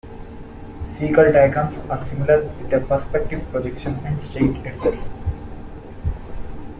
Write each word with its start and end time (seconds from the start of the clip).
Schlegel 0.97 1.31
diagrams 1.31 1.77
are 1.87 2.03
similar, 2.09 2.39
with 2.43 2.73
a 2.73 2.79
perspective 2.79 3.47
projection 3.51 3.99
and 4.03 4.19
straight 4.23 4.55
edges. 4.65 4.97